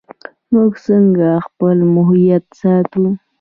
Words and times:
موږ 0.53 0.71
څنګه 0.85 1.27
خپل 1.45 1.77
هویت 2.07 2.45
ساتو؟ 2.59 3.03